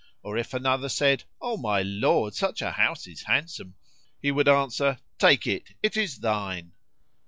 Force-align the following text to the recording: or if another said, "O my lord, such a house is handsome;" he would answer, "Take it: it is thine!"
or 0.23 0.35
if 0.35 0.51
another 0.55 0.89
said, 0.89 1.25
"O 1.41 1.57
my 1.57 1.83
lord, 1.83 2.33
such 2.33 2.63
a 2.63 2.71
house 2.71 3.05
is 3.05 3.21
handsome;" 3.21 3.75
he 4.19 4.31
would 4.31 4.47
answer, 4.47 4.97
"Take 5.19 5.45
it: 5.45 5.75
it 5.83 5.95
is 5.95 6.17
thine!" 6.21 6.71